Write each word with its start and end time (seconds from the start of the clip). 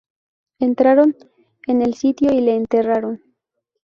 Entraron 0.57 1.15
en 1.67 1.83
el 1.83 1.93
sitio 1.93 2.31
y 2.31 2.41
le 2.41 2.55
enterraron. 2.55 3.21